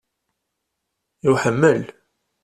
I 1.27 1.27
uḥemmel? 1.33 1.83